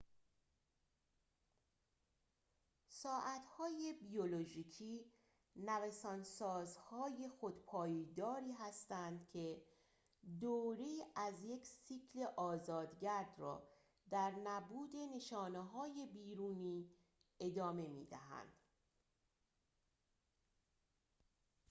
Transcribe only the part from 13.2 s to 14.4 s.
را در